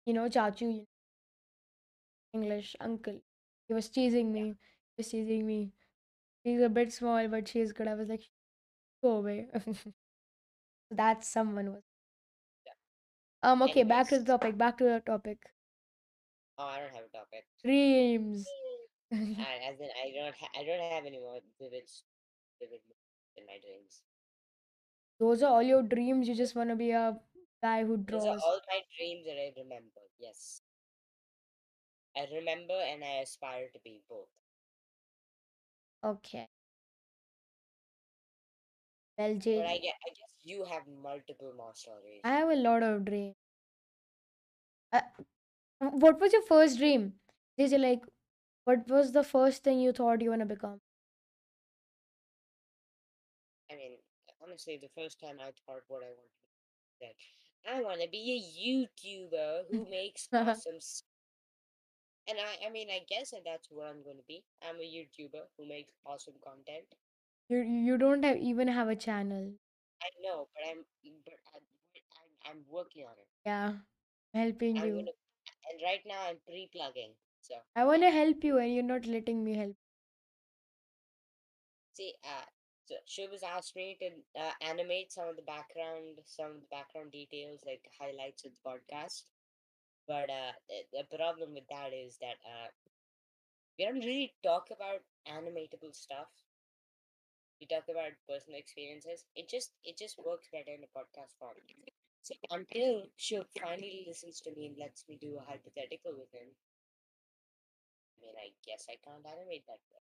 you 0.06 0.12
know, 0.14 0.28
chachu, 0.28 0.86
English 2.34 2.76
uncle. 2.80 3.20
He 3.68 3.74
was 3.74 3.88
teasing 3.88 4.32
me. 4.32 4.42
He 4.50 4.94
was 4.98 5.08
teasing 5.08 5.46
me. 5.46 5.72
She's 6.44 6.60
a 6.60 6.68
bit 6.68 6.92
small, 6.92 7.28
but 7.28 7.48
she's 7.48 7.72
good. 7.72 7.88
I 7.88 7.94
was 7.94 8.08
like, 8.08 8.28
go 9.02 9.18
away. 9.18 9.48
That's 10.90 11.28
someone 11.28 11.72
was. 11.72 11.82
Um. 13.42 13.62
Okay, 13.62 13.82
back 13.84 14.08
to 14.08 14.18
the 14.18 14.24
topic. 14.24 14.56
Back 14.58 14.78
to 14.78 14.84
the 14.84 15.00
topic. 15.04 15.38
oh, 16.58 16.64
I 16.64 16.80
don't 16.80 16.94
have 16.94 17.04
a 17.12 17.16
topic. 17.16 17.46
Dreams. 17.64 18.46
And 19.10 19.60
as 19.68 19.78
in, 19.80 19.88
I 20.04 20.10
don't, 20.14 20.34
ha- 20.34 20.54
I 20.58 20.64
don't 20.64 20.80
have 20.80 21.04
any 21.06 21.18
more 21.18 21.38
vivid, 21.60 21.88
vivid 22.66 22.94
in 23.36 23.46
my 23.46 23.58
dreams. 23.58 24.02
Those 25.18 25.42
are 25.42 25.50
all 25.54 25.62
your 25.62 25.82
dreams. 25.82 26.28
You 26.28 26.34
just 26.34 26.54
want 26.54 26.68
to 26.68 26.76
be 26.76 26.90
a 26.90 27.18
guy 27.62 27.84
who 27.84 27.96
Those 28.10 28.26
are 28.26 28.28
draws. 28.28 28.42
all 28.44 28.60
my 28.68 28.84
dreams 28.96 29.26
that 29.26 29.36
I 29.40 29.52
remember. 29.56 30.02
Yes, 30.18 30.62
I 32.16 32.24
remember 32.24 32.72
and 32.72 33.04
I 33.04 33.16
aspire 33.18 33.68
to 33.68 33.78
be 33.80 34.02
both. 34.08 34.30
Okay. 36.04 36.48
Well, 39.16 39.38
But 39.54 39.64
I 39.66 39.78
JJ, 39.78 39.78
guess, 39.78 39.94
I 40.06 40.10
guess 40.10 40.40
you 40.42 40.64
have 40.64 40.86
multiple 40.86 41.54
more 41.54 41.74
stories. 41.74 42.24
I 42.24 42.32
have 42.32 42.48
a 42.50 42.56
lot 42.56 42.82
of 42.82 43.04
dreams. 43.04 43.36
Uh, 44.92 45.02
what 45.80 46.20
was 46.20 46.32
your 46.32 46.42
first 46.42 46.78
dream? 46.78 47.20
JJ, 47.58 47.78
like, 47.78 48.04
what 48.64 48.88
was 48.88 49.12
the 49.12 49.24
first 49.24 49.64
thing 49.64 49.80
you 49.80 49.92
thought 49.92 50.22
you 50.22 50.30
want 50.30 50.40
to 50.40 50.46
become? 50.46 50.80
Honestly, 54.52 54.78
the 54.78 54.90
first 55.00 55.20
time 55.20 55.36
I 55.40 55.52
thought 55.66 55.82
what 55.88 56.02
I 56.02 56.12
wanted 56.12 56.36
to 57.00 57.06
that 57.06 57.72
I 57.76 57.82
want 57.82 58.00
to 58.02 58.08
be 58.08 58.24
a 58.36 58.40
YouTuber 58.68 59.64
who 59.70 59.86
makes 59.90 60.28
awesome. 60.34 60.76
s- 60.76 61.02
And 62.28 62.38
I, 62.38 62.66
I 62.66 62.70
mean, 62.70 62.90
I 62.90 63.00
guess 63.08 63.30
that 63.30 63.44
that's 63.44 63.70
what 63.70 63.86
I'm 63.86 64.02
going 64.02 64.16
to 64.18 64.24
be. 64.28 64.44
I'm 64.62 64.76
a 64.76 64.80
YouTuber 64.82 65.42
who 65.56 65.66
makes 65.68 65.92
awesome 66.06 66.34
content. 66.44 66.94
You 67.48 67.58
you 67.60 67.98
don't 67.98 68.24
have 68.24 68.38
even 68.38 68.68
have 68.68 68.88
a 68.88 68.96
channel. 68.96 69.54
I 70.02 70.10
know, 70.22 70.48
but 70.54 70.64
I'm, 70.68 70.84
but 71.24 71.34
I'm, 71.54 71.62
I'm, 72.18 72.50
I'm 72.58 72.64
working 72.68 73.04
on 73.04 73.12
it. 73.18 73.28
Yeah, 73.46 73.74
helping 74.34 74.76
I'm 74.76 74.88
you. 74.88 74.94
gonna, 74.94 75.12
and 75.70 75.80
right 75.82 76.02
now 76.06 76.28
I'm 76.28 76.38
pre-plugging. 76.46 77.14
So 77.40 77.54
I 77.76 77.84
want 77.84 78.02
to 78.02 78.10
help 78.10 78.44
you, 78.44 78.58
and 78.58 78.74
you're 78.74 78.82
not 78.82 79.06
letting 79.06 79.44
me 79.44 79.54
help. 79.54 79.76
see, 81.92 82.14
uh, 82.24 82.44
so 83.06 83.28
was 83.30 83.42
asked 83.42 83.76
me 83.76 83.96
to 84.00 84.08
uh, 84.40 84.52
animate 84.60 85.12
some 85.12 85.28
of 85.28 85.36
the 85.36 85.42
background, 85.42 86.18
some 86.24 86.50
of 86.52 86.60
the 86.60 86.70
background 86.70 87.12
details, 87.12 87.60
like 87.66 87.82
highlights 87.98 88.44
of 88.44 88.52
the 88.52 88.64
podcast. 88.68 89.24
But 90.08 90.30
uh, 90.30 90.52
the, 90.92 91.16
problem 91.16 91.54
with 91.54 91.66
that 91.70 91.92
is 91.94 92.18
that 92.20 92.38
uh, 92.44 92.68
we 93.78 93.84
don't 93.84 94.04
really 94.04 94.34
talk 94.42 94.68
about 94.70 95.02
animatable 95.28 95.94
stuff. 95.94 96.28
We 97.60 97.66
talk 97.66 97.84
about 97.88 98.12
personal 98.28 98.58
experiences. 98.58 99.24
It 99.36 99.48
just 99.48 99.72
it 99.84 99.96
just 99.96 100.18
works 100.18 100.48
better 100.52 100.72
in 100.74 100.84
a 100.84 100.90
podcast 100.98 101.32
form. 101.38 101.56
So 102.22 102.34
until 102.50 103.04
she 103.16 103.40
finally 103.60 104.04
listens 104.06 104.40
to 104.42 104.52
me 104.54 104.66
and 104.66 104.78
lets 104.78 105.04
me 105.08 105.16
do 105.20 105.38
a 105.38 105.44
hypothetical 105.50 106.12
with 106.18 106.32
him, 106.32 106.48
I 108.16 108.26
mean, 108.26 108.34
I 108.38 108.52
guess 108.66 108.86
I 108.88 108.96
can't 109.04 109.26
animate 109.26 109.66
that 109.66 109.80
well. 109.90 110.11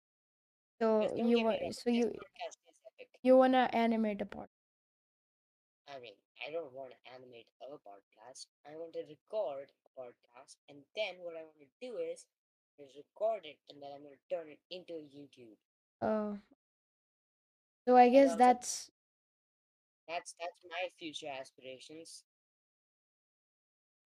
So 0.81 1.11
don't 1.15 1.17
you 1.17 1.37
me 1.37 1.43
want 1.43 1.59
so 1.71 1.89
this 1.91 1.95
you 1.95 2.05
podcast 2.05 2.57
is 2.59 2.75
epic. 2.99 3.09
you 3.23 3.37
wanna 3.37 3.69
animate 3.73 4.21
a 4.21 4.25
pod. 4.25 4.47
I 5.87 5.99
mean, 5.99 6.13
I 6.45 6.51
don't 6.51 6.73
want 6.73 6.91
to 6.91 7.13
animate 7.13 7.47
a 7.61 7.75
podcast. 7.77 8.47
I 8.65 8.75
want 8.75 8.93
to 8.93 9.03
record 9.07 9.71
a 9.85 9.89
podcast, 9.99 10.57
and 10.69 10.79
then 10.95 11.15
what 11.21 11.33
I 11.35 11.43
want 11.43 11.59
to 11.61 11.69
do 11.81 11.97
is, 11.97 12.25
is 12.79 12.91
record 12.95 13.45
it, 13.45 13.57
and 13.69 13.81
then 13.81 13.91
I'm 13.93 14.01
going 14.03 14.15
to 14.17 14.35
turn 14.35 14.47
it 14.49 14.59
into 14.69 14.93
a 14.95 15.05
YouTube. 15.05 15.57
Uh, 16.01 16.37
so 17.87 17.95
I 17.95 18.09
guess 18.09 18.35
that's 18.35 18.91
that's 20.07 20.35
that's 20.39 20.65
my 20.69 20.89
future 20.99 21.27
aspirations. 21.39 22.23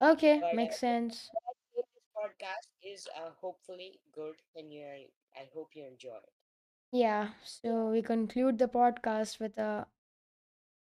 okay. 0.02 0.38
But 0.40 0.52
uh, 0.52 0.56
Makes 0.56 0.78
sense. 0.78 1.30
I 1.34 1.52
feel 1.74 1.84
this 1.94 2.08
podcast 2.16 2.66
is 2.82 3.08
uh, 3.16 3.30
hopefully 3.40 4.00
good, 4.14 4.36
and 4.56 4.72
you 4.72 4.84
I 5.36 5.48
hope 5.54 5.70
you 5.74 5.86
enjoy 5.86 6.16
it. 6.16 6.39
Yeah. 6.92 7.30
So 7.44 7.90
we 7.90 8.00
conclude 8.02 8.58
the 8.58 8.68
podcast 8.68 9.40
with 9.40 9.58
a 9.58 9.86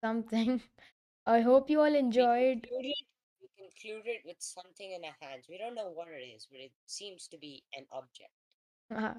something. 0.05 0.63
I 1.27 1.41
hope 1.41 1.71
you 1.71 1.81
all 1.81 1.93
We 1.93 1.99
enjoyed. 1.99 2.63
concluded 2.69 2.95
we 3.41 3.49
concluded 3.59 4.21
with 4.25 4.37
something 4.41 4.93
in 4.93 5.05
our 5.05 5.17
hands. 5.21 5.47
We 5.49 5.59
don't 5.59 5.75
know 5.75 5.91
what 5.91 6.09
it 6.09 6.23
is, 6.23 6.47
but 6.51 6.61
it 6.61 6.73
seems 6.87 7.29
to 7.29 7.39
be 7.39 7.63
an 7.77 7.87
object. 7.93 8.31
Uh, 8.95 9.15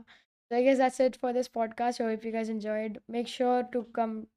so 0.50 0.58
I 0.58 0.64
guess 0.64 0.78
that's 0.78 1.00
it 1.00 1.16
for 1.18 1.34
this 1.34 1.50
podcast. 1.50 2.00
I 2.02 2.10
hope 2.12 2.24
you 2.24 2.32
guys 2.32 2.50
enjoyed. 2.50 3.00
Make 3.08 3.28
sure 3.28 3.64
to 3.74 3.84
come 3.94 4.28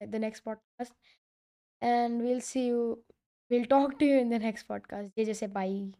at 0.00 0.12
the 0.12 0.18
next 0.18 0.44
podcast, 0.44 0.92
and 1.80 2.22
we'll 2.22 2.40
see 2.40 2.66
you. 2.66 3.04
We'll 3.50 3.66
talk 3.66 3.98
to 4.00 4.04
you 4.06 4.18
in 4.18 4.30
the 4.30 4.38
next 4.38 4.68
podcast. 4.68 5.12
JJ 5.16 5.32
say 5.34 5.46
bye. 5.46 5.92